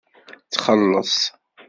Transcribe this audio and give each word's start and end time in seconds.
Txelleṣ. 0.53 1.15